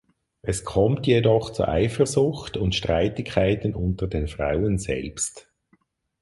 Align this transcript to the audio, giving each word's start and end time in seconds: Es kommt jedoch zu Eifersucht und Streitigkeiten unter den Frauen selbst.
Es 0.41 0.63
kommt 0.65 1.05
jedoch 1.05 1.51
zu 1.51 1.67
Eifersucht 1.67 2.57
und 2.57 2.73
Streitigkeiten 2.73 3.75
unter 3.75 4.07
den 4.07 4.27
Frauen 4.27 4.79
selbst. 4.79 5.47